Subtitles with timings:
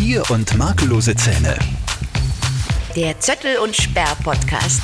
[0.00, 1.58] Bier und makellose Zähne.
[2.96, 4.80] Der Zettel und Sperr Podcast.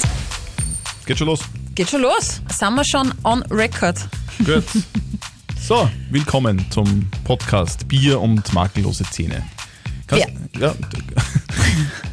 [1.06, 1.40] Geht schon los.
[1.74, 2.42] Geht schon los.
[2.52, 3.96] Sind wir schon on record?
[4.44, 4.64] Gut.
[5.58, 9.42] So, willkommen zum Podcast Bier und makellose Zähne.
[10.06, 10.26] Kannst,
[10.60, 10.74] ja.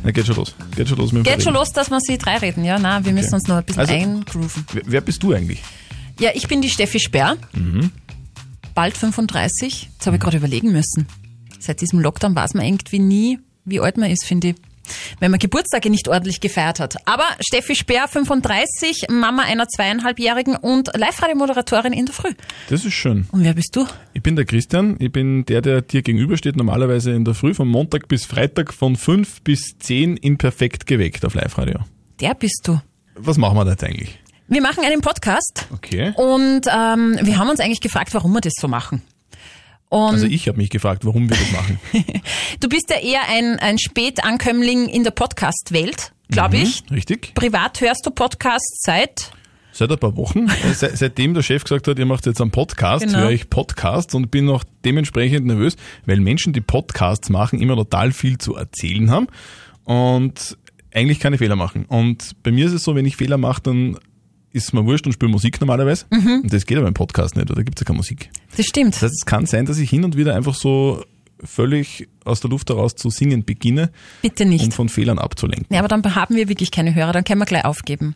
[0.05, 0.11] ja.
[0.11, 0.55] geht schon los.
[0.73, 2.79] Geht schon los mit dem Geht schon los, dass wir sie drei reden, ja?
[2.79, 4.65] Nein, wir müssen uns noch ein bisschen Also- eingrooven.
[4.71, 5.61] Wer, wer bist du eigentlich?
[6.21, 7.35] Ja, ich bin die Steffi Sperr.
[7.51, 7.91] Mhm.
[8.73, 9.89] Bald 35.
[9.91, 11.05] Jetzt habe ich gerade überlegen müssen.
[11.63, 14.55] Seit diesem Lockdown weiß man irgendwie nie, wie alt man ist, finde ich.
[15.21, 16.97] Wenn man Geburtstage nicht ordentlich gefeiert hat.
[17.07, 22.33] Aber Steffi Sperr, 35, Mama einer zweieinhalbjährigen und Live-Radio-Moderatorin in der Früh.
[22.67, 23.25] Das ist schön.
[23.31, 23.85] Und wer bist du?
[24.11, 24.97] Ich bin der Christian.
[24.99, 28.97] Ich bin der, der dir gegenübersteht, normalerweise in der Früh von Montag bis Freitag von
[28.97, 31.79] 5 bis 10 in Perfekt geweckt auf Live-Radio.
[32.19, 32.81] Der bist du.
[33.15, 34.19] Was machen wir da jetzt eigentlich?
[34.49, 36.11] Wir machen einen Podcast Okay.
[36.17, 39.01] und ähm, wir haben uns eigentlich gefragt, warum wir das so machen.
[39.93, 41.79] Und Also ich habe mich gefragt, warum wir das machen.
[42.59, 46.83] Du bist ja eher ein, ein Spätankömmling in der Podcast-Welt, glaube ich.
[46.89, 47.33] Richtig?
[47.35, 49.31] Privat hörst du Podcasts seit
[49.71, 52.51] Seit ein paar Wochen, äh, se seitdem der Chef gesagt hat, ihr macht jetzt einen
[52.51, 53.19] Podcast, Genau.
[53.19, 58.11] höre ich Podcasts und bin noch dementsprechend nervös, weil Menschen, die Podcasts machen, immer total
[58.11, 59.27] viel zu erzählen haben
[59.83, 60.57] und
[60.93, 61.85] eigentlich keine Fehler machen.
[61.85, 63.97] Und bei mir ist es so, wenn ich Fehler mache, dann
[64.53, 66.05] ist mir wurscht und spiele Musik normalerweise.
[66.11, 66.41] Mhm.
[66.43, 68.29] Und das geht aber im Podcast nicht, oder da gibt es ja keine Musik.
[68.55, 68.95] Das stimmt.
[68.95, 71.03] Das heißt, es kann sein, dass ich hin und wieder einfach so
[71.43, 74.73] völlig aus der Luft heraus zu singen beginne, Bitte um nicht.
[74.73, 75.67] von Fehlern abzulenken.
[75.73, 78.15] Ja, aber dann haben wir wirklich keine Hörer, dann können wir gleich aufgeben.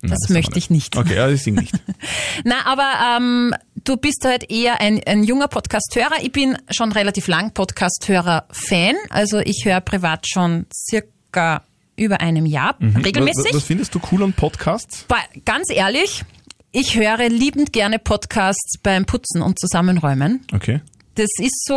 [0.00, 0.96] Nein, Das, wir möchte ich nicht.
[0.96, 1.74] Okay, ja, ich singe nicht.
[2.44, 6.22] Na, aber ähm, du bist halt eher ein, ein junger Podcast-Hörer.
[6.22, 8.94] Ich bin schon relativ lang Podcast-Hörer-Fan.
[9.10, 11.62] Also ich höre privat schon circa
[11.96, 13.46] über einem Jahr regelmäßig.
[13.52, 15.04] Was, was findest du cool an Podcasts?
[15.08, 16.24] Ba- Ganz ehrlich,
[16.72, 20.40] ich höre liebend gerne Podcasts beim Putzen und Zusammenräumen.
[20.52, 20.80] Okay.
[21.16, 21.74] Das ist so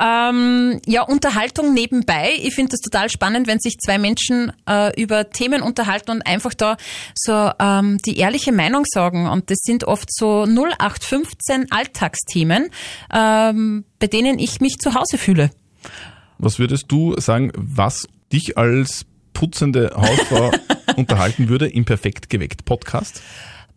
[0.00, 2.34] ähm, ja Unterhaltung nebenbei.
[2.40, 6.54] Ich finde das total spannend, wenn sich zwei Menschen äh, über Themen unterhalten und einfach
[6.54, 6.76] da
[7.16, 9.26] so ähm, die ehrliche Meinung sagen.
[9.28, 12.70] Und das sind oft so 0815 Alltagsthemen,
[13.12, 15.50] ähm, bei denen ich mich zu Hause fühle.
[16.38, 19.04] Was würdest du sagen, was dich als
[19.40, 20.50] putzende Hausfrau
[20.96, 23.22] unterhalten würde im Perfekt geweckt Podcast?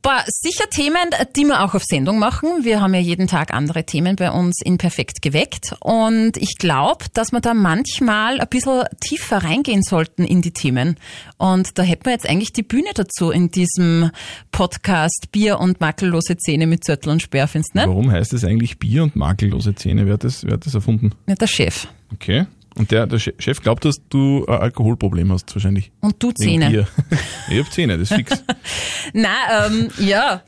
[0.01, 2.66] Boah, sicher Themen, die wir auch auf Sendung machen.
[2.66, 5.73] Wir haben ja jeden Tag andere Themen bei uns in Perfekt geweckt.
[5.79, 10.97] Und ich glaube, dass wir da manchmal ein bisschen tiefer reingehen sollten in die Themen.
[11.38, 14.12] Und da hätten wir jetzt eigentlich die Bühne dazu in diesem
[14.52, 17.88] Podcast Bier und makellose Zähne mit Zürtel und Sperr, findest du nicht?
[17.88, 20.06] Warum heißt es eigentlich Bier und makellose Zähne?
[20.06, 21.13] Wer hat das, wer hat das erfunden?
[21.28, 21.88] Nicht der Chef.
[22.12, 22.46] Okay.
[22.75, 25.91] Und der, der Che- Chef glaubt, dass du ein Alkoholproblem hast, wahrscheinlich.
[26.01, 26.88] Und du Zähne.
[27.50, 28.44] Ich hab Zähne, das ist fix.
[29.13, 30.41] Na, ähm, ja.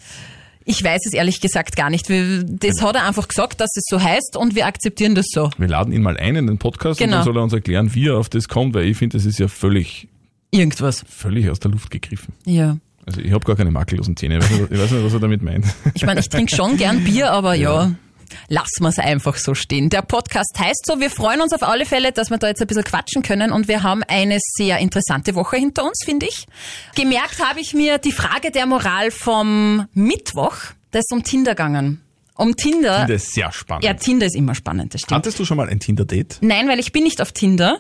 [0.67, 2.09] Ich weiß es ehrlich gesagt gar nicht.
[2.09, 5.51] Das hat er einfach gesagt, dass es so heißt und wir akzeptieren das so.
[5.59, 7.17] Wir laden ihn mal ein in den Podcast und Genau.
[7.17, 9.37] dann soll er uns erklären, wie er auf das kommt, weil ich finde, das ist
[9.37, 10.07] ja völlig,
[10.49, 11.05] Irgendwas.
[11.07, 12.33] völlig aus der Luft gegriffen.
[12.45, 12.77] Ja.
[13.05, 14.39] Also ich habe gar keine makellosen Zähne.
[14.39, 15.65] Ich weiß, nicht, ich weiß nicht, was er damit meint.
[15.93, 17.91] Ich meine, ich trinke schon gern Bier, aber ja.
[18.47, 19.89] Lassen wir es einfach so stehen.
[19.89, 22.67] Der Podcast heißt so, wir freuen uns auf alle Fälle, dass wir da jetzt ein
[22.67, 26.45] bisschen quatschen können und wir haben eine sehr interessante Woche hinter uns, finde ich.
[26.95, 30.55] Gemerkt habe ich mir die Frage der Moral vom Mittwoch,
[30.91, 32.01] da ist um Tinder gegangen.
[32.37, 33.05] Um Tinder.
[33.07, 33.85] Das ist sehr spannend.
[33.85, 35.17] Ja, Tinder ist immer spannend, das stimmt.
[35.17, 36.39] Hattest du schon mal ein Tinder-Date?
[36.41, 37.79] Nein, weil ich bin nicht auf Tinder.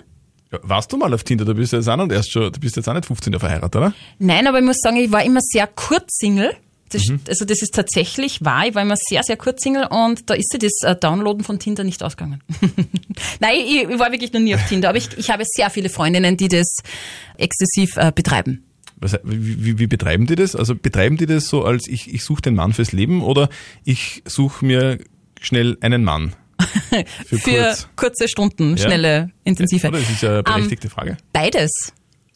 [0.51, 1.43] Ja, warst du mal auf Tinder?
[1.43, 3.75] Du bist jetzt auch, nicht erst schon, du bist jetzt auch nicht 15 Jahre verheiratet,
[3.75, 3.93] oder?
[4.19, 6.55] Nein, aber ich muss sagen, ich war immer sehr kurz Single.
[6.89, 8.67] Das, Also das ist tatsächlich wahr.
[8.67, 11.57] Ich war immer sehr, sehr kurz Single und da ist sie das äh, Downloaden von
[11.59, 12.41] Tinder nicht ausgegangen.
[13.39, 15.89] Nein, ich, ich war wirklich noch nie auf Tinder, aber ich, ich habe sehr viele
[15.89, 16.67] Freundinnen, die das
[17.37, 18.63] exzessiv äh, betreiben.
[18.97, 20.55] Was, wie, wie, betreiben die das?
[20.55, 23.49] Also betreiben die das so als ich, ich suche den Mann fürs Leben oder
[23.83, 24.99] ich suche mir
[25.41, 26.33] schnell einen Mann?
[27.25, 27.87] Für, Für kurz.
[27.97, 28.85] kurze Stunden, Ja.
[28.85, 29.87] schnelle, intensive.
[29.89, 29.99] Oder?
[29.99, 31.17] Das ist ja eine berechtigte Frage.
[31.33, 31.71] Beides.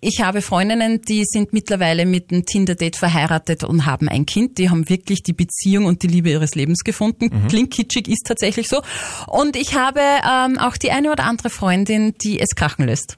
[0.02, 4.58] Ich habe Freundinnen, die sind mittlerweile mit einem Tinder-Date verheiratet und haben ein Kind.
[4.58, 7.26] Die haben wirklich die Beziehung und die Liebe ihres Lebens gefunden.
[7.26, 7.48] Mhm.
[7.50, 8.82] Klingt kitschig, ist tatsächlich so.
[9.28, 13.18] Und ich habe ähm, auch die eine oder andere Freundin, die es krachen lässt.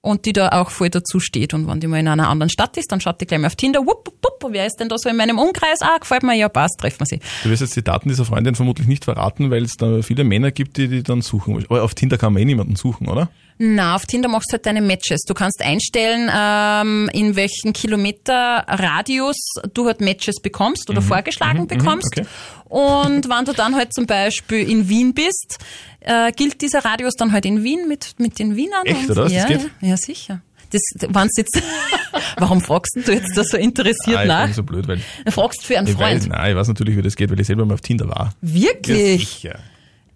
[0.00, 1.52] Und die da auch voll dazu steht.
[1.52, 3.56] Und wenn die mal in einer anderen Stadt ist, dann schaut die gleich mal auf
[3.56, 5.80] Tinder, wupp, wupp, wupp, wer ist denn da so in meinem Umkreis?
[5.82, 7.20] Ah, gefällt mir, ja, passt, treffen wir sie.
[7.42, 10.52] Du wirst jetzt die Daten dieser Freundin vermutlich nicht verraten, weil es da viele Männer
[10.52, 11.64] gibt, die die dann suchen.
[11.68, 13.28] Aber auf Tinder kann man eh niemanden suchen, oder?
[13.60, 15.22] Na, auf Tinder machst du halt deine Matches.
[15.22, 19.36] Du kannst einstellen, ähm, in welchen Kilometer Radius
[19.74, 22.06] du halt Matches bekommst oder vorgeschlagen bekommst.
[22.16, 22.26] okay.
[22.68, 25.58] Und wenn du dann halt zum Beispiel in Wien bist,
[26.00, 28.86] äh, gilt dieser Radius dann halt in Wien mit, mit den Wienern.
[28.86, 29.26] Echt, oder?
[29.28, 30.40] Ja, ja, ja, sicher.
[30.70, 31.60] Das, wenn's jetzt,
[32.36, 34.44] warum fragst du jetzt da so interessiert Ah, ich nach?
[34.44, 36.28] bin so blöd, weil Du fragst für einen ich weiß, Freund.
[36.28, 38.34] nein, ich weiß natürlich, wie das geht, weil ich selber mal auf Tinder war.
[38.42, 39.26] Wirklich?
[39.28, 39.58] sicher.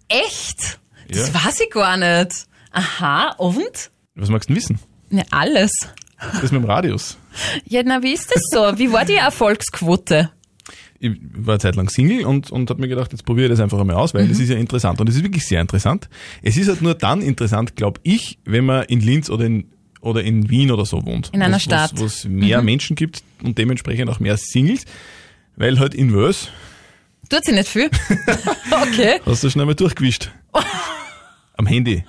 [0.07, 0.79] Echt?
[1.09, 1.43] Das Ja.
[1.45, 2.45] weiß ich gar nicht.
[2.73, 3.91] Aha, und?
[4.15, 4.79] Was magst du denn wissen?
[5.09, 5.71] Ne, alles.
[6.41, 7.17] Das mit dem Radius.
[7.67, 8.77] Ja, na, wie ist das so?
[8.77, 10.31] Wie war die Erfolgsquote?
[10.99, 13.59] Ich war eine Zeit lang Single und, und habe mir gedacht, jetzt probiere ich das
[13.59, 15.01] einfach einmal aus, weil es ist ja interessant.
[15.01, 16.07] Und es ist wirklich sehr interessant.
[16.41, 19.65] Es ist halt nur dann interessant, glaube ich, wenn man in Linz oder in,
[19.99, 21.29] oder in Wien oder so wohnt.
[21.33, 21.91] In einer Wo's- Stadt.
[21.95, 24.85] Wo es mehr Menschen gibt und dementsprechend auch mehr Singles.
[25.57, 26.47] Weil halt in Wales
[27.29, 27.89] Tut sie nicht viel?
[28.71, 29.19] okay.
[29.25, 30.31] hast du schnell mal durchgewischt.
[31.57, 32.03] Am Handy.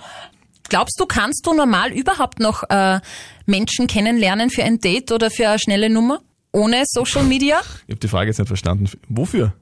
[0.75, 2.99] Glaubst du, kannst du normal überhaupt noch äh,
[3.47, 6.19] Menschen kennenlernen für ein Date oder für eine schnelle Nummer?
[6.51, 7.61] Ohne Social Media?
[7.87, 8.91] Ich habe die Frage jetzt nicht verstanden.
[9.09, 9.55] Wofür?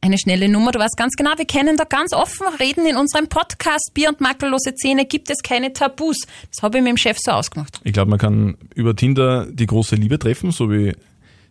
[0.00, 3.28] Eine schnelle Nummer, du weißt ganz genau, wir können da ganz offen reden in unserem
[3.28, 6.16] Podcast Bier und makellose Zähne gibt es keine Tabus.
[6.50, 7.82] Das habe ich mit dem Chef so ausgemacht.
[7.84, 10.94] Ich glaube, man kann über Tinder die große Liebe treffen, so wie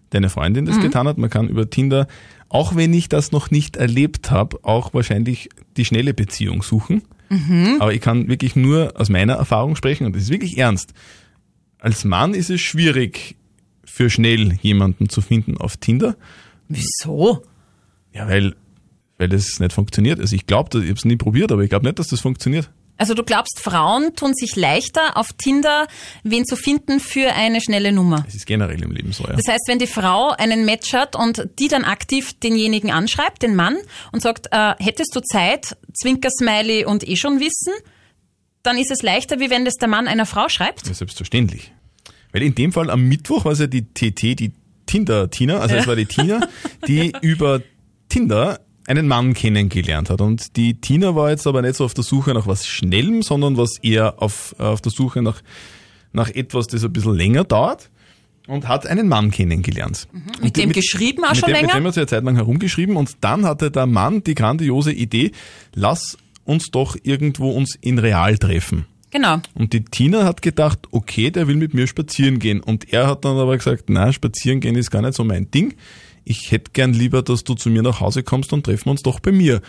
[0.09, 1.19] deine Freundin das getan hat.
[1.19, 2.07] Man kann über Tinder,
[2.49, 7.03] auch wenn ich das noch nicht erlebt habe, auch wahrscheinlich die schnelle Beziehung suchen.
[7.79, 10.93] Aber ich kann wirklich nur aus meiner Erfahrung sprechen und das ist wirklich ernst.
[11.79, 13.35] Als Mann ist es schwierig,
[13.85, 16.15] für schnell jemanden zu finden auf Tinder.
[16.67, 17.43] Wieso?
[18.13, 18.55] Ja, weil,
[19.17, 20.19] weil das nicht funktioniert.
[20.19, 22.69] Also ich glaube, ich habe es nie probiert, aber ich glaube nicht, dass das funktioniert.
[22.97, 25.87] Also du glaubst, Frauen tun sich leichter auf Tinder,
[26.23, 28.25] wen zu finden für eine schnelle Nummer.
[28.27, 29.33] Es ist generell im Leben so, ja.
[29.33, 33.55] Das heißt, wenn die Frau einen Match hat und die dann aktiv denjenigen anschreibt, den
[33.55, 33.77] Mann,
[34.11, 37.73] und sagt, äh, hättest du Zeit, Zwinker-Smiley und eh schon wissen,
[38.63, 40.87] dann ist es leichter, wie wenn das der Mann einer Frau schreibt.
[40.87, 41.71] Ja, selbstverständlich.
[42.31, 44.51] Weil in dem Fall am Mittwoch war es ja die TT, die
[44.87, 46.47] Tinder-Tina, also es war die Tina,
[46.87, 47.61] die über
[48.09, 50.21] Tinder einen Mann kennengelernt hat.
[50.21, 53.57] Und die Tina war jetzt aber nicht so auf der Suche nach was Schnellem, sondern
[53.57, 55.41] was eher auf, äh, auf der Suche nach,
[56.13, 57.89] nach etwas, das ein bisschen länger dauert.
[58.47, 60.07] Und hat einen Mann kennengelernt.
[60.13, 61.73] Und Mit die- dem geschrieben auch mit schon dem, Mit länger?
[61.81, 65.31] dem hat sie eine Zeit lang herumgeschrieben und dann hatte der Mann die grandiose Idee,
[65.75, 68.85] lass uns doch irgendwo uns in real treffen.
[69.11, 69.41] Genau.
[69.53, 72.61] Und die Tina hat gedacht, okay, der will mit mir spazieren gehen.
[72.61, 75.75] Und er hat dann aber gesagt, na, spazieren gehen ist gar nicht so mein Ding.
[76.29, 79.01] Ich hätte gern lieber, dass du zu mir nach Hause kommst und treffen wir uns
[79.01, 79.61] doch bei mir.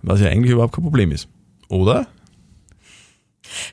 [0.00, 1.28] Was ja eigentlich überhaupt kein Problem ist.
[1.68, 2.06] Oder?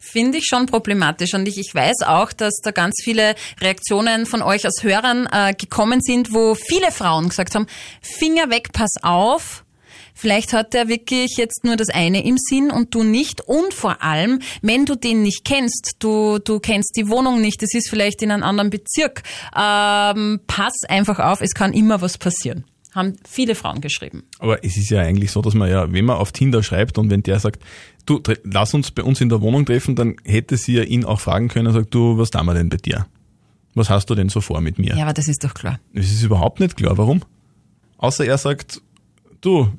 [0.02, 4.42] Finde ich schon problematisch und ich, ich weiß auch, dass da ganz viele Reaktionen von
[4.42, 7.66] euch als Hörern äh, gekommen sind, wo viele Frauen gesagt haben,
[8.02, 9.63] Finger weg, pass auf.
[10.14, 13.42] Vielleicht hat der wirklich jetzt nur das eine im Sinn und du nicht.
[13.42, 17.74] Und vor allem, wenn du den nicht kennst, du, du kennst die Wohnung nicht, das
[17.74, 19.24] ist vielleicht in einem anderen Bezirk,
[19.56, 22.66] ähm, pass einfach auf, es kann immer was passieren.
[22.94, 24.24] Haben viele Frauen geschrieben.
[24.38, 27.10] Aber es ist ja eigentlich so, dass man ja, wenn man auf Tinder schreibt und
[27.10, 27.64] wenn der sagt,
[28.06, 31.20] du, lass uns bei uns in der Wohnung treffen, dann hätte sie ja ihn auch
[31.20, 33.08] fragen können und sagt, du, was tun wir denn bei dir?
[33.74, 34.96] Was hast du denn so vor mit mir?
[34.96, 35.80] Ja, aber das ist doch klar.
[35.94, 37.24] Es ist überhaupt nicht klar, warum?
[37.98, 38.82] Außer er sagt,
[39.42, 39.70] du,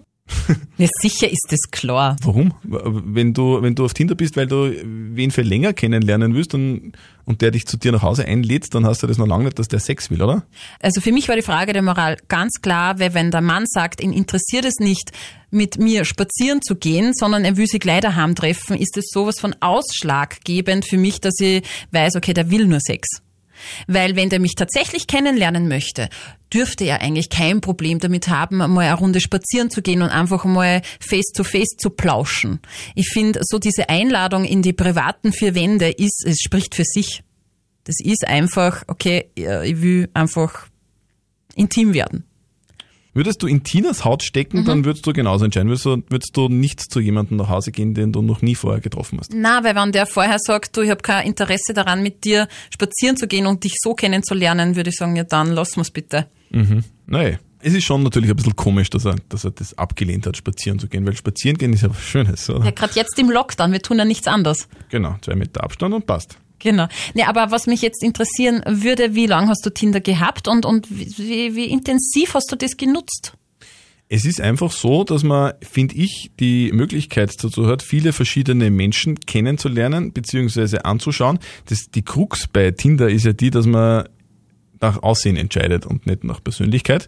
[0.77, 2.17] Ja, sicher ist das klar.
[2.23, 2.53] Warum?
[2.63, 6.93] Wenn du, wenn du auf Tinder bist, weil du wen für länger kennenlernen willst und,
[7.25, 9.59] und der dich zu dir nach Hause einlädt, dann hast du das noch lange nicht,
[9.59, 10.45] dass der Sex will, oder?
[10.81, 14.03] Also für mich war die Frage der Moral ganz klar, weil wenn der Mann sagt,
[14.03, 15.13] ihn interessiert es nicht,
[15.51, 19.39] mit mir spazieren zu gehen, sondern er will sich gleich daheim treffen, ist es sowas
[19.39, 21.63] von ausschlaggebend für mich, dass ich
[21.93, 23.07] weiß, okay, der will nur Sex.
[23.87, 26.09] Weil wenn der mich tatsächlich kennenlernen möchte,
[26.53, 30.45] dürfte er eigentlich kein Problem damit haben, mal eine Runde spazieren zu gehen und einfach
[30.45, 32.61] mal face to face zu plauschen.
[32.95, 37.23] Ich finde, so diese Einladung in die privaten vier Wände ist, es spricht für sich.
[37.85, 40.69] Das ist einfach, okay, ich will einfach
[41.55, 42.25] intim werden.
[43.15, 45.69] Würdest du in Tinas Haut stecken, dann würdest du genauso entscheiden.
[45.69, 48.81] Würdest du, würdest du nicht zu jemandem nach Hause gehen, den du noch nie vorher
[48.81, 49.33] getroffen hast.
[49.33, 53.17] Na, weil wenn der vorher sagt, du, ich habe kein Interesse daran, mit dir spazieren
[53.17, 56.27] zu gehen und dich so kennenzulernen, würde ich sagen, ja dann lass mir's bitte.
[57.07, 57.39] Nein.
[57.67, 60.79] Es ist schon natürlich ein bisschen komisch, dass er, dass er das abgelehnt hat, spazieren
[60.79, 62.63] zu gehen, weil spazieren gehen ist ja was Schönes, oder?
[62.63, 64.69] Ja, gerade jetzt im Lockdown, wir tun ja nichts anderes.
[64.91, 66.37] Genau, zwei Meter Abstand und passt.
[66.65, 66.89] Genau.
[67.13, 70.89] Ne, aber was mich jetzt interessieren würde, wie lange hast du Tinder gehabt und, und
[70.91, 73.35] wie, wie intensiv hast du das genutzt?
[74.09, 79.21] Es ist einfach so, dass man, finde ich, die Möglichkeit dazu hat, viele verschiedene Menschen
[79.21, 80.79] kennenzulernen bzw.
[80.79, 81.39] anzuschauen.
[81.67, 84.09] Das, die Krux bei Tinder ist ja die, dass man
[84.81, 87.07] nach Aussehen entscheidet und nicht nach Persönlichkeit.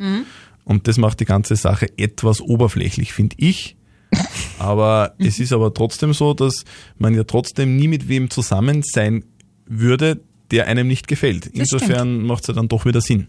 [0.64, 3.76] Und das macht die ganze Sache etwas oberflächlich, finde ich.
[4.58, 6.64] Aber es ist aber trotzdem so, dass
[6.98, 9.25] man ja trotzdem nie mit wem zusammen sein
[9.66, 10.20] würde,
[10.50, 11.46] der einem nicht gefällt.
[11.46, 13.28] Insofern macht es ja dann doch wieder Sinn.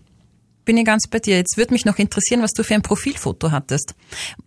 [0.66, 1.38] Bin ich ganz bei dir.
[1.38, 3.96] Jetzt würde mich noch interessieren, was du für ein Profilfoto hattest.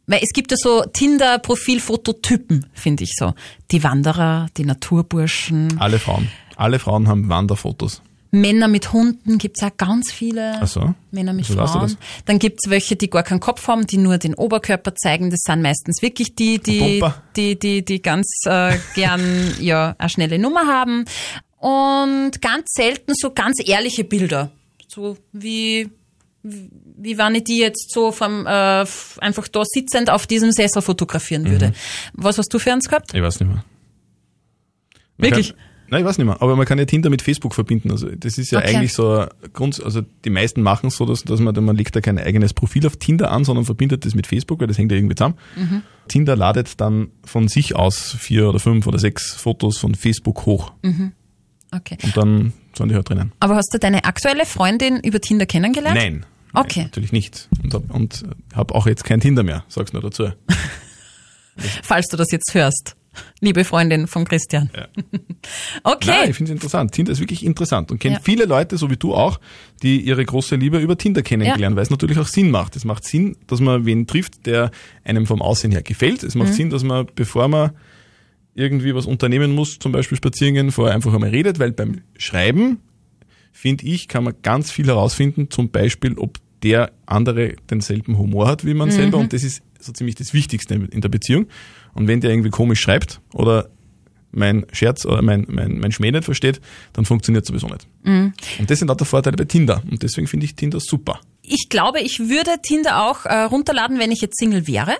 [0.06, 3.32] Weil es gibt ja so Tinder-Profilfototypen, finde ich so.
[3.70, 5.80] Die Wanderer, die Naturburschen.
[5.80, 6.28] Alle Frauen.
[6.56, 8.02] Alle Frauen haben Wanderfotos.
[8.32, 10.58] Männer mit Hunden gibt's auch ganz viele.
[10.60, 10.94] Ach so.
[11.10, 11.96] Männer mit du Frauen.
[12.26, 15.30] Dann gibt's welche, die gar keinen Kopf haben, die nur den Oberkörper zeigen.
[15.30, 17.02] Das sind meistens wirklich die, die,
[17.34, 21.06] die, die, die ganz äh, gern ja eine schnelle Nummer haben.
[21.60, 24.50] Und ganz selten so ganz ehrliche Bilder.
[24.88, 25.90] So wie
[26.42, 28.86] wie wenn ich die jetzt so vom, äh,
[29.20, 31.68] einfach da sitzend auf diesem Sessel fotografieren würde.
[31.68, 31.72] Mhm.
[32.14, 33.12] Was hast du für uns gehabt?
[33.14, 33.62] Ich weiß nicht mehr.
[35.18, 35.50] Man Wirklich?
[35.50, 35.58] Kann,
[35.90, 36.40] nein, ich weiß nicht mehr.
[36.40, 37.90] Aber man kann ja Tinder mit Facebook verbinden.
[37.90, 38.74] Also das ist ja Okay.
[38.74, 41.94] eigentlich so ein Grund, also die meisten machen es so, dass, dass man, man legt
[41.94, 44.92] da kein eigenes Profil auf Tinder an, sondern verbindet das mit Facebook, weil das hängt
[44.92, 45.36] ja irgendwie zusammen.
[45.56, 45.82] Mhm.
[46.08, 50.72] Tinder ladet dann von sich aus vier oder fünf oder sechs Fotos von Facebook hoch.
[51.72, 51.98] Okay.
[52.02, 53.32] Und dann sind die halt drinnen.
[53.40, 55.96] Aber hast du deine aktuelle Freundin über Tinder kennengelernt?
[55.96, 56.26] Nein.
[56.52, 56.80] Okay.
[56.80, 57.48] Nein, natürlich nicht.
[57.62, 58.24] Und hab, und
[58.54, 60.30] habe auch jetzt kein Tinder mehr, sag's nur dazu.
[61.82, 62.96] Falls du das jetzt hörst.
[63.40, 64.70] Liebe Freundin von Christian.
[64.76, 64.86] Ja.
[65.82, 66.06] Okay.
[66.10, 66.92] Nein, ich finde es interessant.
[66.92, 68.20] Tinder ist wirklich interessant und kenne Ja.
[68.22, 69.40] viele Leute, so wie du auch,
[69.82, 72.76] die ihre große Liebe über Tinder kennengelernt, weil es natürlich auch Sinn macht.
[72.76, 74.70] Es macht Sinn, dass man wen trifft, der
[75.02, 76.22] einem vom Aussehen her gefällt.
[76.24, 76.54] Es macht Mhm.
[76.54, 77.70] Sinn, dass man, bevor man
[78.54, 82.78] irgendwie was unternehmen muss, zum Beispiel spazieren gehen, vorher einfach einmal redet, weil beim Schreiben,
[83.52, 88.66] finde ich, kann man ganz viel herausfinden, zum Beispiel, ob der andere denselben Humor hat
[88.66, 88.92] wie man Mhm.
[88.92, 91.46] selber und das ist so ziemlich das Wichtigste in der Beziehung.
[91.94, 93.70] Und wenn der irgendwie komisch schreibt oder
[94.30, 96.60] mein Scherz oder mein, mein, mein Schmäh nicht versteht,
[96.92, 97.88] dann funktioniert sowieso nicht.
[98.04, 98.32] Mhm.
[98.58, 99.82] Und das sind auch der Vorteile bei Tinder.
[99.90, 101.18] Und deswegen finde ich Tinder super.
[101.50, 104.96] Ich glaube, ich würde Tinder auch äh, runterladen, wenn ich jetzt Single wäre.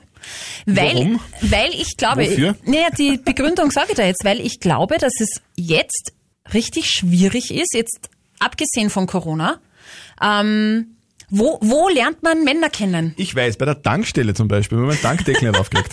[0.66, 1.20] Weil, Warum?
[1.40, 2.56] Weil ich glaube, Wofür?
[2.64, 6.12] naja, die Begründung sage ich da jetzt, weil ich glaube, dass es jetzt
[6.52, 9.60] richtig schwierig ist, jetzt abgesehen von Corona,
[10.20, 10.96] ähm,
[11.30, 13.14] wo, wo lernt man Männer kennen?
[13.16, 15.92] Ich weiß, bei der Tankstelle zum Beispiel, wenn man Tankdeckel nicht aufkriegt.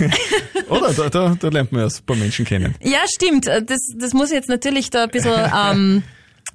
[0.70, 0.92] Oder?
[0.94, 2.74] Da, da, da lernt man ja ein paar Menschen kennen.
[2.82, 3.46] Ja, stimmt.
[3.46, 5.34] Das, das muss ich jetzt natürlich da ein bisschen
[5.70, 6.02] ähm,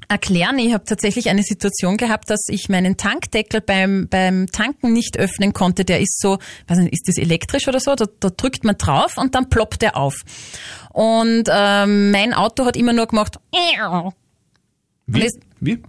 [0.09, 0.57] erklären.
[0.59, 5.53] Ich habe tatsächlich eine Situation gehabt, dass ich meinen Tankdeckel beim, beim Tanken nicht öffnen
[5.53, 5.85] konnte.
[5.85, 7.95] Der ist so, weiß nicht, ist das elektrisch oder so?
[7.95, 10.15] Da, da drückt man drauf und dann ploppt der auf.
[10.91, 13.39] Und ähm, mein Auto hat immer nur gemacht.
[15.05, 15.21] Wie?
[15.59, 15.83] Wie?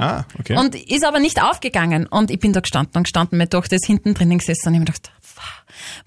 [0.00, 0.56] Ah, okay.
[0.56, 2.06] Und ist aber nicht aufgegangen.
[2.06, 4.80] Und ich bin da gestanden und gestanden, meine Tochter ist hinten drinnen gesessen und ich
[4.80, 5.12] hab mir gedacht,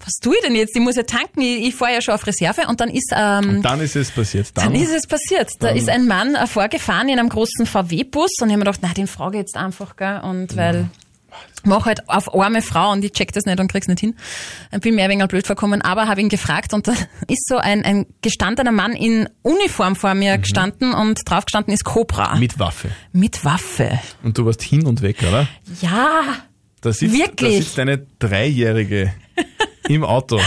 [0.00, 0.74] was tue ich denn jetzt?
[0.76, 3.62] Ich muss ja tanken, ich, ich fahre ja schon auf Reserve und dann ist ähm,
[3.62, 4.50] dann ist es passiert.
[4.54, 5.50] Dann, Dann ist es passiert.
[5.60, 8.80] Da ist ein Mann äh, vorgefahren in einem großen VW-Bus und ich habe mir gedacht,
[8.82, 10.20] na, den frage ich jetzt einfach, gell?
[10.22, 10.88] Und weil
[11.64, 14.14] mach halt auf arme Frau und ich check das nicht und krieg's nicht hin.
[14.72, 16.92] Ich bin mir ein wenig blöd vorkommen, aber habe ihn gefragt und da
[17.28, 21.84] ist so ein, ein gestandener Mann in Uniform vor mir gestanden und drauf gestanden ist
[21.84, 22.36] Cobra.
[22.36, 22.90] mit Waffe.
[23.12, 24.00] Mit Waffe.
[24.22, 25.48] Und du warst hin und weg, oder?
[25.80, 26.22] Ja.
[26.80, 27.58] Da sitzt, Wirklich?
[27.58, 29.12] Da sitzt eine Dreijährige
[29.88, 30.40] im Auto.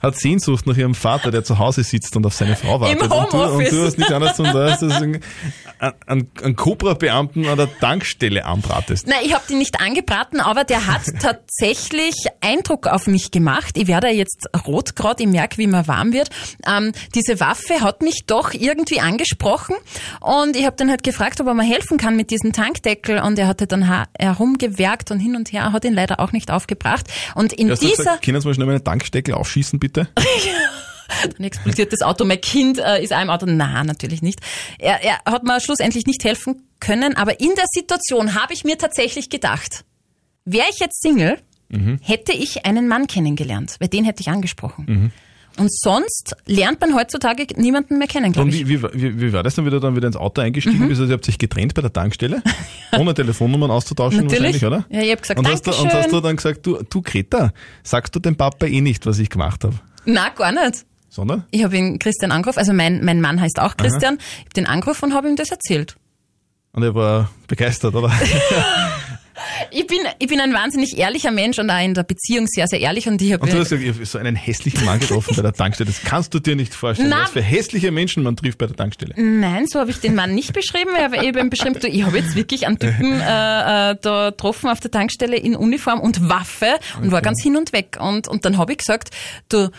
[0.00, 3.00] Hat Sehnsucht nach ihrem Vater, der zu Hause sitzt und auf seine Frau wartet.
[3.02, 3.70] und, du, und Homeoffice.
[3.70, 5.20] du hast nichts anderes zu tun,
[6.06, 9.06] einen, einen Cobra-Beamten an der Tankstelle anbratest.
[9.06, 13.76] Nein, ich habe die nicht angebraten, aber der hat tatsächlich Eindruck auf mich gemacht.
[13.76, 16.30] Ich werde jetzt rot gerade, ich merke, wie mir warm wird.
[16.66, 19.76] Ähm, diese Waffe hat mich doch irgendwie angesprochen
[20.20, 23.38] und ich habe dann halt gefragt, ob er mir helfen kann mit diesem Tankdeckel und
[23.38, 27.06] er hatte dann herumgewerkt und hin und her, hat ihn leider auch nicht aufgebracht.
[27.34, 30.08] Und in du dieser, gesagt, können Sie mal schnell meine Tanksteckel aufschießen, bitte?
[31.36, 33.46] dann explodiert das Auto, mein Kind äh, ist im Auto.
[33.46, 34.40] Na, natürlich nicht.
[34.78, 38.78] Er, er hat mir schlussendlich nicht helfen können, aber in der Situation habe ich mir
[38.78, 39.84] tatsächlich gedacht,
[40.44, 41.38] wäre ich jetzt Single,
[42.02, 45.12] hätte ich einen Mann kennengelernt, weil den hätte ich angesprochen.
[45.56, 48.66] Und sonst lernt man heutzutage niemanden mehr kennen, glaube Und ich.
[48.66, 50.88] wie, wie, wie, war das dann wieder dann wieder ins Auto eingestiegen?
[50.88, 51.00] bist?
[51.00, 52.42] Also ihr habt sich getrennt bei der Tankstelle,
[52.98, 54.60] ohne Telefonnummern auszutauschen Natürlich.
[54.60, 54.86] wahrscheinlich, oder?
[54.90, 56.02] Ja, ich hab gesagt, und hast, du, und Dankeschön.
[56.02, 57.52] hast du dann gesagt, du, du Greta,
[57.84, 59.74] sagst du dem Papa eh nicht, was ich gemacht habe?
[60.06, 60.84] Na, gar nicht.
[61.14, 61.44] Sondern?
[61.52, 64.18] Ich habe ihn Christian angerufen, also mein, mein Mann heißt auch Christian.
[64.18, 65.94] Ich habe den angerufen und habe ihm das erzählt.
[66.72, 68.10] Und er war begeistert, oder?
[69.70, 72.80] Ich bin, ich bin ein wahnsinnig ehrlicher Mensch und auch in der Beziehung sehr, sehr
[72.80, 75.52] ehrlich und ich habe Und du hast gesagt, so einen hässlichen Mann getroffen bei der
[75.52, 75.90] Tankstelle.
[75.90, 77.24] Das kannst du dir nicht vorstellen, Na.
[77.24, 79.14] was für hässliche Menschen man trifft bei der Tankstelle.
[79.16, 80.90] Nein, so habe ich den Mann nicht beschrieben.
[80.96, 84.70] Ich habe eben beschrieben, du, ich habe jetzt wirklich einen Typen äh, äh, da getroffen
[84.70, 87.98] auf der Tankstelle in Uniform und Waffe und war ganz hin und weg.
[88.00, 89.10] Und, und dann habe ich gesagt,
[89.48, 89.70] du,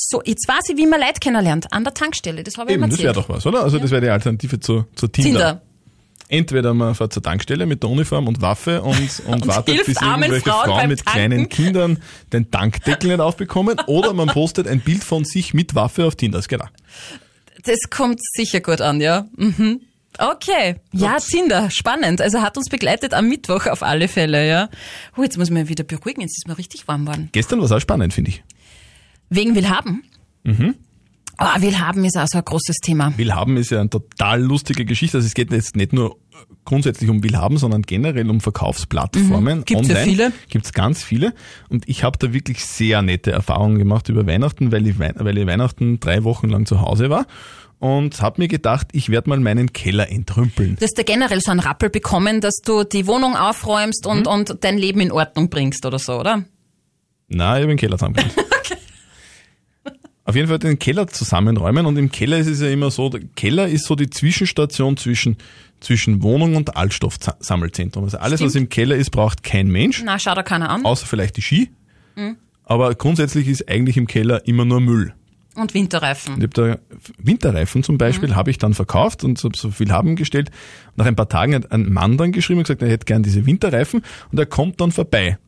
[0.00, 2.44] so, jetzt weiß ich, wie man Leute kennenlernt, an der Tankstelle.
[2.44, 3.64] Das habe ich Eben, das wäre doch was, oder?
[3.64, 5.30] Also das wäre die Alternative zu, zu Tinder.
[5.30, 5.62] Tinder.
[6.28, 10.00] Entweder man fährt zur Tankstelle mit der Uniform und Waffe und, und, wartet, hilft bis
[10.00, 11.12] irgendwelche Frauen Frauen mit Tanken.
[11.12, 11.98] kleinen Kindern
[12.32, 13.80] den Tankdeckel nicht aufbekommen.
[13.86, 16.40] Oder man postet ein Bild von sich mit Waffe auf Tinder.
[16.46, 16.66] Genau.
[17.64, 19.26] Das kommt sicher gut an, ja.
[19.36, 19.80] Mhm.
[20.18, 20.76] Okay.
[20.92, 22.20] Ja, Tinder, spannend.
[22.20, 24.68] Also hat uns begleitet am Mittwoch auf alle Fälle, ja.
[25.16, 27.28] Oh, jetzt muss ich mich wieder beruhigen, jetzt ist mir richtig warm geworden.
[27.32, 28.42] Gestern war es auch spannend, finde ich.
[29.30, 30.02] Wegen will haben.
[31.40, 33.12] Oh, Willhaben ist auch so ein großes Thema.
[33.16, 35.18] Willhaben ist ja eine total lustige Geschichte.
[35.18, 36.16] Also es geht jetzt nicht nur
[36.64, 39.58] grundsätzlich um Willhaben, sondern generell um Verkaufsplattformen.
[39.58, 39.64] Mhm.
[39.64, 40.32] Gibt's ja Online viele.
[40.48, 41.32] Gibt's ganz viele.
[41.68, 45.38] Und ich habe da wirklich sehr nette Erfahrungen gemacht über Weihnachten, weil ich, Wei- weil
[45.38, 47.26] ich Weihnachten drei Wochen lang zu Hause war
[47.78, 50.74] und habe mir gedacht, ich werde mal meinen Keller entrümpeln.
[50.76, 54.32] Du hast ja generell so einen Rappel bekommen, dass du die Wohnung aufräumst und, Mhm.
[54.32, 56.42] und dein Leben in Ordnung bringst oder so, oder?
[57.28, 58.34] Na, ich habe den Keller zusammengeräumt.
[60.28, 63.22] Auf jeden Fall den Keller zusammenräumen und im Keller ist es ja immer so, der
[63.34, 65.38] Keller ist so die Zwischenstation zwischen,
[65.80, 68.04] zwischen Wohnung und Altstoffsammelzentrum.
[68.04, 68.64] Also alles, was Stimmt.
[68.64, 70.84] im Keller ist, braucht kein Mensch, Na, schau da keiner an.
[70.84, 71.70] außer vielleicht die Ski.
[72.14, 72.36] Mhm.
[72.64, 75.14] Aber grundsätzlich ist eigentlich im Keller immer nur Müll.
[75.54, 76.36] Und Winterreifen.
[76.36, 76.78] Ich hab da
[77.16, 80.50] Winterreifen zum Beispiel habe ich dann verkauft und so, so viel haben gestellt.
[80.94, 83.46] Nach ein paar Tagen hat ein Mann dann geschrieben und gesagt, er hätte gern diese
[83.46, 85.38] Winterreifen und er kommt dann vorbei.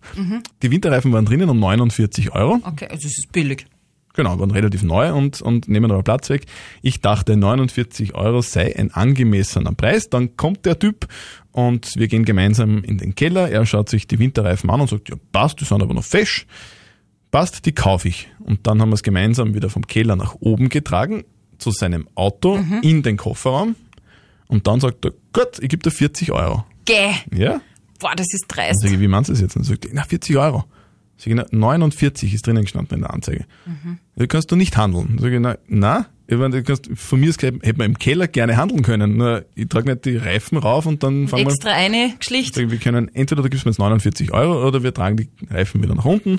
[0.62, 2.60] Die Winterreifen waren drinnen um 49 Euro.
[2.64, 3.66] Okay, also es ist billig.
[4.14, 6.46] Genau, waren relativ neu und, und nehmen aber Platz weg.
[6.82, 10.08] Ich dachte, 49 Euro sei ein angemessener Preis.
[10.10, 11.06] Dann kommt der Typ
[11.52, 13.48] und wir gehen gemeinsam in den Keller.
[13.50, 16.46] Er schaut sich die Winterreifen an und sagt, ja passt, die sind aber noch fesch.
[17.30, 18.28] Passt, die kaufe ich.
[18.40, 21.22] Und dann haben wir es gemeinsam wieder vom Keller nach oben getragen,
[21.58, 23.76] zu seinem Auto, in den Kofferraum.
[24.48, 26.64] Und dann sagt er, gut, ich gebe dir 40 Euro.
[26.84, 27.12] Gäh.
[27.32, 27.60] Ja?
[28.00, 28.84] Boah, das ist Dann dreist.
[28.84, 29.56] ich, wie meinst du das jetzt?
[29.56, 30.64] Und sagt er, na, 40 Euro.
[31.20, 33.44] Sag ich, na, 49 ist drinnen gestanden in der Anzeige.
[34.16, 35.18] Da kannst du nicht handeln.
[35.20, 38.26] Sag ich, na, na ich meine, du kannst, von mir aus hätte man im Keller
[38.26, 39.16] gerne handeln können.
[39.18, 42.78] Nur ich trage nicht die Reifen rauf und dann fangen wir, Extra eine ich, wir
[42.78, 46.04] können, entweder du gibst mir jetzt 49 Euro oder wir tragen die Reifen wieder nach
[46.06, 46.38] unten.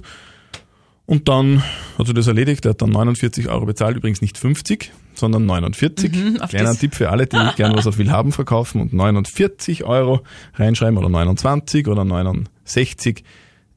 [1.06, 1.62] Und dann
[1.98, 2.66] hat sich das erledigt.
[2.66, 6.12] Er hat dann 49 Euro bezahlt, übrigens nicht 50, sondern 49.
[6.12, 10.22] Mhm, Kleiner das- Tipp für alle, die gerne was auf Willhaben verkaufen und 49 Euro
[10.56, 13.24] reinschreiben oder 29 oder 69.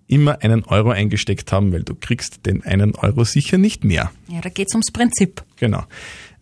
[0.07, 4.11] Immer einen Euro eingesteckt haben, weil du kriegst den einen Euro sicher nicht mehr.
[4.29, 5.43] Ja, da geht's ums Prinzip.
[5.57, 5.85] Genau.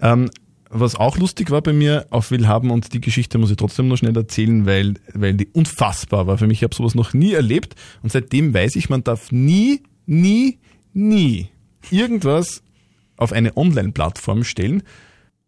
[0.00, 0.31] Ähm,
[0.69, 3.99] was auch lustig war bei mir auf Willhaben und die Geschichte muss ich trotzdem noch
[3.99, 6.59] schnell erzählen, weil, weil die unfassbar war für mich.
[6.59, 10.59] Ich habe sowas noch nie erlebt und seitdem weiß ich, man darf nie, nie,
[10.95, 11.49] nie
[11.90, 12.62] irgendwas
[13.19, 14.83] auf eine Online-Plattform stellen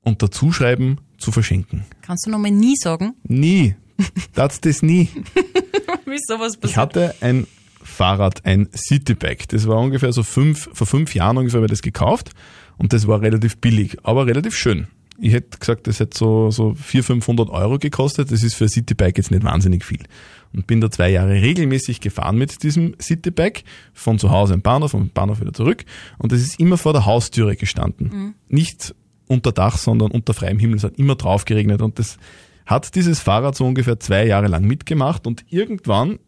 [0.02, 1.84] und dazu schreiben, zu verschenken.
[2.02, 3.74] Kannst du nochmal nie sagen, Nie.
[4.34, 5.08] Das das nie.
[6.06, 6.76] wie sowas Ich passiert?
[6.76, 7.46] hatte ein
[7.84, 9.46] Fahrrad, ein Citybike.
[9.48, 12.30] Das war ungefähr so fünf, vor fünf Jahren ungefähr habe ich das gekauft
[12.76, 14.88] und das war relativ billig, aber relativ schön.
[15.20, 18.32] Ich hätte gesagt, das hätte so, so 400, 500 Euro gekostet.
[18.32, 20.00] Das ist für ein Citybike jetzt nicht wahnsinnig viel.
[20.52, 24.90] Und bin da zwei Jahre regelmäßig gefahren mit diesem Citybike, von zu Hause im Bahnhof,
[24.90, 25.84] vom Bahnhof wieder zurück.
[26.18, 28.34] Und das ist immer vor der Haustüre gestanden.
[28.48, 28.92] Nicht
[29.28, 30.78] unter Dach, sondern unter freiem Himmel.
[30.78, 32.18] Es hat immer drauf geregnet und das
[32.66, 36.18] hat dieses Fahrrad so ungefähr zwei Jahre lang mitgemacht und irgendwann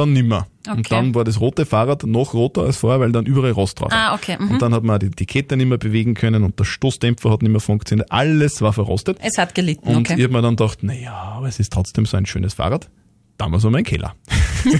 [0.00, 0.46] dann nimmer.
[0.66, 0.76] Okay.
[0.76, 3.90] Und dann war das rote Fahrrad noch roter als vorher, weil dann überall Rost drauf
[3.90, 4.12] war.
[4.12, 4.36] Ah, okay.
[4.38, 4.50] Mhm.
[4.50, 7.42] Und dann hat man die, die Kette nicht mehr bewegen können und der Stoßdämpfer hat
[7.42, 8.10] nicht mehr funktioniert.
[8.10, 9.18] Alles war verrostet.
[9.22, 10.14] Es hat gelitten, Und okay.
[10.18, 12.88] ich habe mir dann gedacht, naja, aber es ist trotzdem so ein schönes Fahrrad.
[13.40, 14.14] Damals war mein Keller.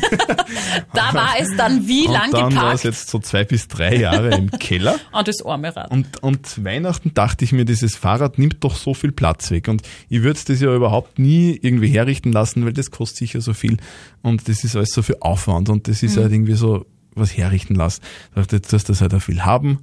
[0.92, 2.84] Da war es dann wie und lang dann war es geparkt?
[2.84, 4.96] jetzt so zwei bis drei Jahre im Keller.
[5.12, 5.90] Ah, das arme Rad.
[5.90, 9.68] Und, und Weihnachten dachte ich mir, dieses Fahrrad nimmt doch so viel Platz weg.
[9.68, 13.54] Und ich würde das ja überhaupt nie irgendwie herrichten lassen, weil das kostet sicher so
[13.54, 13.78] viel.
[14.20, 15.70] Und das ist alles so viel Aufwand.
[15.70, 18.02] Und das ist halt irgendwie so was herrichten lassen.
[18.30, 19.78] Ich dachte, jetzt du das halt auch viel haben,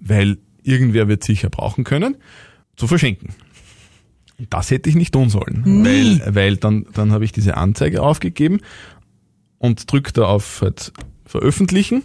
[0.00, 2.16] weil irgendwer wird sicher brauchen können,
[2.76, 3.34] zu verschenken.
[4.50, 6.20] Das hätte ich nicht tun sollen, Nie.
[6.20, 8.60] weil, weil dann, dann habe ich diese Anzeige aufgegeben
[9.58, 10.92] und drücke da auf halt
[11.24, 12.02] veröffentlichen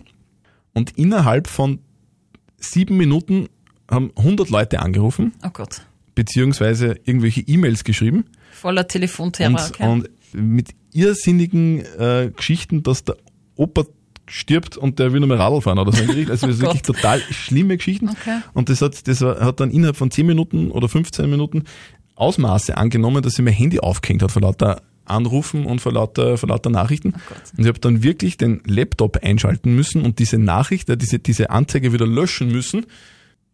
[0.74, 1.80] und innerhalb von
[2.58, 3.48] sieben Minuten
[3.90, 5.82] haben 100 Leute angerufen, Oh Gott.
[6.16, 9.88] beziehungsweise irgendwelche E-Mails geschrieben Voller Telefonterror, und, okay.
[9.88, 13.18] und mit irrsinnigen äh, Geschichten, dass der
[13.56, 13.84] Opa
[14.28, 16.04] stirbt und der will nur mehr Radl fahren oder so.
[16.04, 18.10] Also Oh wirklich total schlimme Geschichten.
[18.10, 18.40] Okay.
[18.54, 21.66] Und das hat, das hat dann innerhalb von 10 Minuten oder 15 Minuten
[22.22, 26.48] Ausmaße angenommen, dass sie mein Handy aufgehängt hat vor lauter Anrufen und vor lauter, vor
[26.50, 27.12] lauter Nachrichten.
[27.12, 27.38] Gott.
[27.58, 31.50] und ich habe dann wirklich den Laptop einschalten müssen und diese Nachricht, äh, diese, diese
[31.50, 32.86] Anzeige wieder löschen müssen,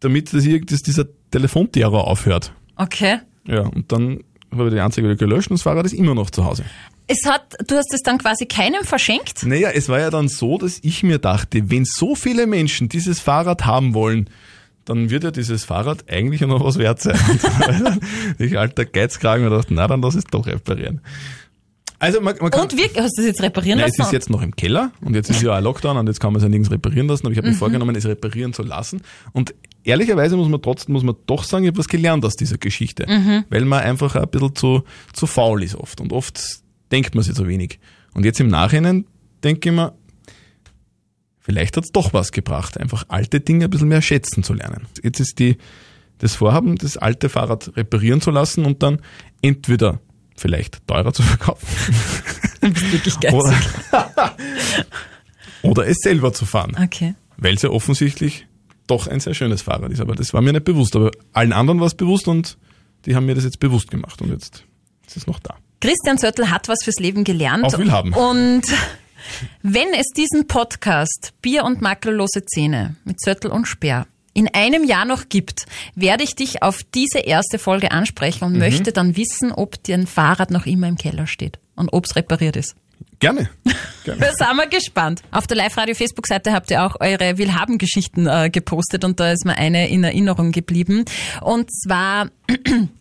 [0.01, 2.51] damit das, hier- dass dieser Telefonterror aufhört.
[2.75, 3.19] Okay.
[3.47, 4.19] Ja, und dann
[4.51, 6.63] habe ich die Anzeige wieder gelöscht und das Fahrrad ist immer noch zu Hause.
[7.07, 9.45] Es hat, du hast es dann quasi keinem verschenkt?
[9.45, 13.19] Naja, es war ja dann so, dass ich mir dachte, wenn so viele Menschen dieses
[13.21, 14.29] Fahrrad haben wollen,
[14.87, 17.19] dann wird ja dieses Fahrrad eigentlich noch was wert sein.
[17.19, 18.01] Und
[18.39, 21.01] ich alter Geizkragen mir dachte, na, dann lass es doch reparieren.
[21.99, 24.09] Also man, man kann, Und wie, hast du es jetzt reparieren Nein, es lassen?
[24.09, 26.37] ist jetzt noch im Keller und jetzt ist ja ein Lockdown und jetzt kann man
[26.37, 29.01] es ja nirgends reparieren lassen, aber ich habe mir vorgenommen, es reparieren zu lassen.
[29.33, 32.57] Und ehrlicherweise muss man trotzdem, muss man doch sagen, ich habe was gelernt aus dieser
[32.57, 33.05] Geschichte,
[33.49, 36.39] weil man einfach ein bisschen zu, zu faul ist oft und oft
[36.91, 37.79] denkt man sich zu wenig.
[38.13, 39.05] Und jetzt im Nachhinein
[39.43, 39.93] denke ich mir,
[41.47, 44.85] vielleicht hat's doch was gebracht, einfach alte Dinge ein bisschen mehr schätzen zu lernen.
[45.01, 45.57] Jetzt ist die,
[46.17, 48.99] das Vorhaben, das alte Fahrrad reparieren zu lassen und dann
[49.41, 50.01] entweder
[50.35, 51.65] vielleicht teurer zu verkaufen
[52.61, 53.39] Du bist wirklich geizig.
[53.39, 53.55] oder,
[55.61, 57.15] oder es selber zu fahren, Okay.
[57.37, 58.45] weil es ja offensichtlich
[58.87, 60.01] doch ein sehr schönes Fahrrad ist.
[60.01, 62.57] Aber das war mir nicht bewusst, aber allen anderen war es bewusst und
[63.05, 64.65] die haben mir das jetzt bewusst gemacht und jetzt
[65.07, 65.55] ist es noch da.
[65.79, 67.63] Christian Zöttl hat was fürs Leben gelernt.
[67.63, 68.11] Auf Willhaben.
[68.13, 68.63] Und
[69.63, 75.05] wenn es diesen Podcast Bier und makellose Zähne mit Zöttl und Speer in einem Jahr
[75.05, 78.53] noch gibt, werde ich dich auf diese erste Folge ansprechen Mhm.
[78.53, 82.15] und möchte dann wissen, ob dein Fahrrad noch immer im Keller steht und ob es
[82.15, 82.75] repariert ist.
[83.19, 83.49] Gerne.
[84.03, 84.21] Gerne.
[84.21, 85.23] Da sind wir gespannt.
[85.31, 89.89] Auf der Live-Radio-Facebook-Seite habt ihr auch eure Willhaben-Geschichten äh, gepostet und da ist mir eine
[89.89, 91.03] in Erinnerung geblieben.
[91.41, 92.29] Und zwar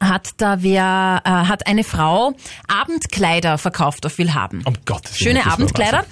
[0.00, 2.34] hat da wer, äh, hat eine Frau
[2.68, 4.62] Abendkleider verkauft auf Willhaben.
[4.64, 6.04] Um Gottes Willen, Schöne Abendkleider.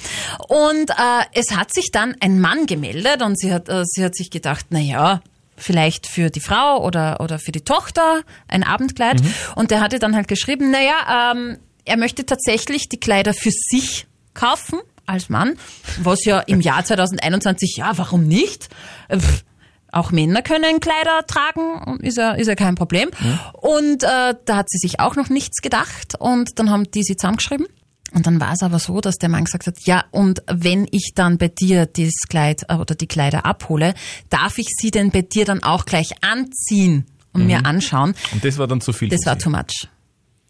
[0.48, 0.94] Und äh,
[1.32, 4.66] es hat sich dann ein Mann gemeldet und sie hat, äh, sie hat sich gedacht,
[4.70, 5.20] na ja,
[5.56, 9.22] vielleicht für die Frau oder, oder für die Tochter ein Abendkleid.
[9.22, 9.34] Mhm.
[9.56, 13.50] Und der hatte dann halt geschrieben, na ja, ähm, er möchte tatsächlich die Kleider für
[13.50, 15.56] sich kaufen als Mann,
[16.02, 18.68] was ja im Jahr 2021, ja, warum nicht?
[19.08, 19.44] Äh, pff,
[19.90, 23.10] Auch Männer können Kleider tragen, ist ja, ist ja kein Problem.
[23.52, 27.16] Und äh, da hat sie sich auch noch nichts gedacht und dann haben die sie
[27.16, 27.66] zusammengeschrieben.
[28.14, 31.12] Und dann war es aber so, dass der Mann gesagt hat, ja, und wenn ich
[31.14, 33.94] dann bei dir dieses Kleid äh, oder die Kleider abhole,
[34.30, 38.14] darf ich sie denn bei dir dann auch gleich anziehen und mir anschauen?
[38.32, 39.08] Und das war dann zu viel.
[39.10, 39.88] Das war too much.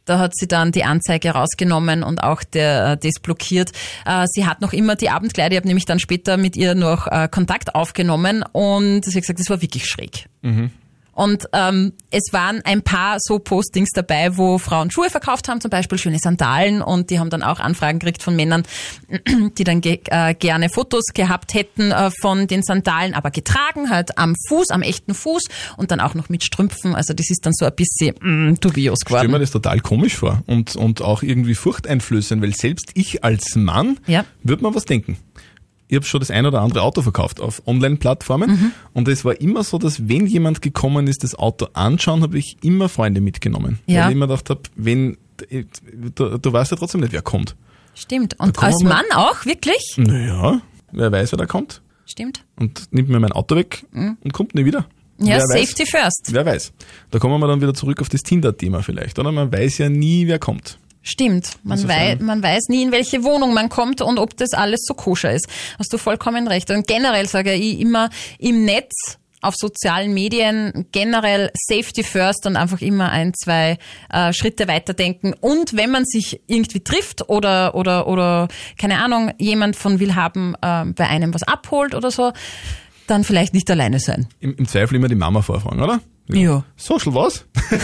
[0.08, 3.72] Da hat sie dann die Anzeige rausgenommen und auch der, äh, das blockiert.
[4.06, 5.52] Äh, Sie hat noch immer die Abendkleider.
[5.52, 9.38] Ich habe nämlich dann später mit ihr noch äh, Kontakt aufgenommen und sie hat gesagt,
[9.38, 10.26] das war wirklich schräg.
[11.18, 15.68] Und ähm, es waren ein paar so Postings dabei, wo Frauen Schuhe verkauft haben, zum
[15.68, 18.62] Beispiel schöne Sandalen und die haben dann auch Anfragen gekriegt von Männern,
[19.59, 24.16] die dann ge äh, gerne Fotos gehabt hätten äh, von den Sandalen, aber getragen halt
[24.16, 25.42] am Fuß, am echten Fuß
[25.76, 26.94] und dann auch noch mit Strümpfen.
[26.94, 29.40] Also das ist dann so ein bisschen mm, dubios Ich stelle mir geworden.
[29.42, 34.24] das total komisch vor und, und auch irgendwie furchteinflößend, weil selbst ich als Mann Ja.
[34.44, 35.16] würde man was denken.
[35.88, 38.72] Ich habe schon das ein oder andere Auto verkauft auf Online-Plattformen Mhm.
[38.92, 42.57] und es war immer so, dass wenn jemand gekommen ist, das Auto anschauen, habe ich
[42.62, 43.79] immer Freunde mitgenommen.
[43.87, 44.03] Ja.
[44.03, 45.16] Weil ich immer gedacht habe, wenn,
[46.14, 47.57] du, du weißt ja trotzdem nicht, wer kommt.
[47.94, 48.38] Stimmt.
[48.38, 49.94] Und als Mann auch, wirklich?
[49.96, 50.61] Naja,
[50.92, 52.44] wer weiß, wer da kommt Stimmt.
[52.57, 54.87] und nimmt mir mein Auto weg und kommt nie wieder.
[55.18, 55.27] Mhm.
[55.27, 55.68] Ja, wer weiß.
[55.70, 56.29] Safety first.
[56.31, 56.72] Wer weiß.
[57.11, 59.33] Da kommen wir dann wieder zurück auf das Tinder-Thema vielleicht, oder?
[59.33, 60.79] Man weiß ja nie, wer kommt.
[61.02, 61.58] Stimmt.
[61.62, 64.94] Man, wei man weiß nie, in welche Wohnung man kommt und ob das alles so
[64.94, 65.48] koscher ist.
[65.78, 66.70] Hast du vollkommen recht.
[66.70, 72.80] Und generell sage ich immer im Netz, auf sozialen Medien, generell Safety first und einfach
[72.80, 73.78] immer ein, zwei
[74.11, 75.34] äh, Schritte weiterdenken.
[75.40, 80.87] Und wenn man sich irgendwie trifft oder, oder, oder keine Ahnung, jemand von Willhaben äh,
[80.87, 82.32] bei einem was abholt oder so,
[83.06, 84.28] dann vielleicht nicht alleine sein.
[84.40, 86.00] Im, Im Zweifel immer die Mama vorfragen, oder?
[86.28, 86.64] Ja.
[86.76, 87.46] Social was?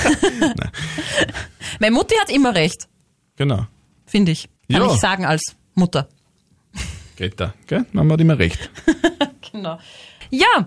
[1.80, 2.88] Meine Mutti hat immer recht,
[3.36, 3.66] genau.
[4.06, 4.48] finde ich.
[4.70, 4.92] Kann Ja.
[4.94, 5.42] ich sagen als
[5.74, 6.08] Mutter.
[7.16, 7.86] Greta, gell?
[7.92, 8.70] Mama hat immer recht.
[9.52, 9.78] Genau.
[10.30, 10.66] Ja,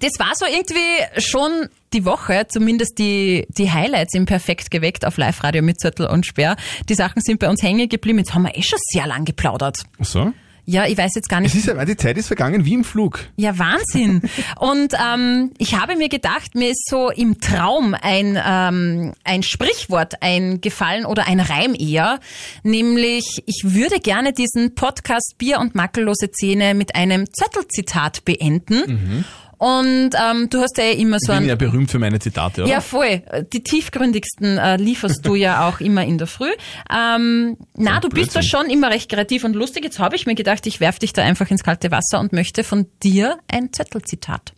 [0.00, 5.18] das war so irgendwie schon die Woche, zumindest die, die Highlights im Perfekt geweckt auf
[5.18, 6.56] Live-Radio mit Zettel und Sperr.
[6.88, 8.18] Die Sachen sind bei uns hängen geblieben.
[8.18, 9.84] Jetzt haben wir eh schon sehr lang geplaudert.
[10.00, 10.32] Ach so?
[10.66, 11.66] Ja, ich weiß jetzt gar Es nicht.
[11.66, 13.20] ist ja, die Zeit ist vergangen wie im Flug.
[13.36, 14.22] Ja, Wahnsinn.
[14.58, 20.22] Und ähm, ich habe mir gedacht, mir ist so im Traum ein, ähm, ein Sprichwort
[20.22, 22.18] eingefallen oder ein Reim eher,
[22.62, 29.24] nämlich ich würde gerne diesen Podcast Bier und makellose Zähne mit einem Zettelzitat beenden.
[29.64, 32.64] Und ähm, du hast ja immer so Ich bin ein ja berühmt für meine Zitate,
[32.64, 32.70] oder?
[32.70, 33.22] ja, voll.
[33.54, 36.50] Die tiefgründigsten äh, lieferst du ja auch immer in der Früh.
[36.94, 39.82] Ähm, na, du bist da schon immer recht kreativ und lustig.
[39.84, 42.62] Jetzt habe ich mir gedacht, ich werf dich da einfach ins kalte Wasser und möchte
[42.62, 44.52] von dir ein Zettelzitat.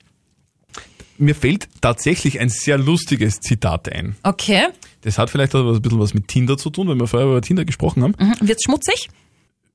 [1.18, 4.16] Mir fällt tatsächlich ein sehr lustiges Zitat ein.
[4.24, 4.66] Okay.
[5.02, 7.40] Das hat vielleicht auch ein bisschen was mit Tinder zu tun, weil wir vorher über
[7.40, 8.14] Tinder gesprochen haben.
[8.18, 8.34] Mhm.
[8.40, 9.08] Wird's schmutzig?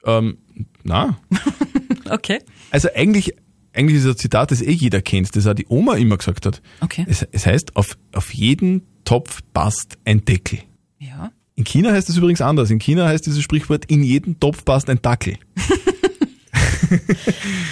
[0.06, 0.39] Ähm,
[0.84, 1.17] na,
[2.10, 2.39] Okay.
[2.70, 3.34] also eigentlich,
[3.73, 6.62] eigentlich ist das Zitat, das eh jeder kennt, das auch die Oma immer gesagt hat.
[6.81, 7.05] Okay.
[7.07, 10.60] Es, es heißt, auf, auf jeden Topf passt ein Deckel.
[10.99, 11.31] Ja.
[11.55, 12.69] In China heißt es übrigens anders.
[12.69, 15.38] In China heißt dieses Sprichwort, in jeden Topf passt ein Dackel.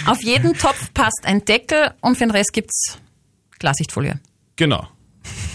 [0.06, 2.98] Auf jeden Topf passt ein Deckel und für den Rest gibt's
[3.58, 4.18] Glassichtfolie.
[4.56, 4.86] Genau.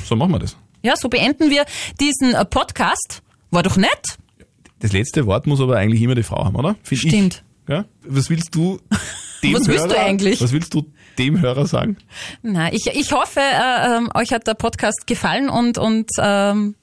[0.05, 0.55] So machen wir das.
[0.83, 1.65] Ja, so beenden wir
[1.99, 3.23] diesen äh, Podcast.
[3.49, 4.17] War doch nett.
[4.79, 6.75] Das letzte Wort muss aber eigentlich immer die Frau haben, oder?
[6.83, 7.43] Find Stimmt.
[7.63, 7.69] Ich.
[7.69, 7.85] Ja?
[8.03, 8.79] Was willst du
[9.45, 10.41] dem Was willst Hörer, du eigentlich?
[10.41, 11.97] Was willst du dem Hörer sagen?
[12.41, 16.75] Na, ich, ich hoffe, äh, ähm, euch hat der Podcast gefallen und, und ähm,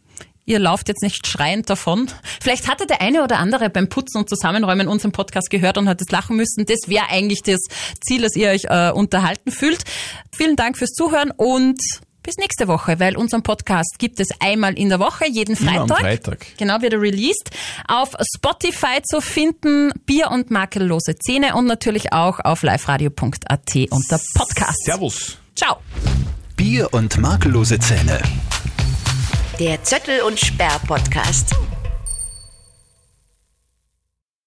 [0.44, 2.08] ihr lauft jetzt nicht schreiend davon.
[2.40, 6.00] Vielleicht hatte der eine oder andere beim Putzen und Zusammenräumen unseren Podcast gehört und hat
[6.00, 6.66] es lachen müssen.
[6.66, 7.60] Das wäre eigentlich das
[8.00, 9.84] Ziel, dass ihr euch äh, unterhalten fühlt.
[10.34, 11.80] Vielen Dank fürs Zuhören und
[12.22, 15.88] bis nächste Woche, weil unseren Podcast gibt es einmal in der Woche, jeden Immer am
[15.88, 16.00] Freitag.
[16.00, 16.46] Freitag.
[16.58, 17.50] Genau, wird er released.
[17.88, 24.84] Auf Spotify zu finden, Bier und makellose Zähne und natürlich auch auf liveradio.at unter Podcast.
[24.84, 25.38] Servus.
[25.56, 25.78] Ciao.
[26.56, 28.20] Bier und makellose Zähne.
[29.58, 31.54] Der Zöttel und Sperr Podcast.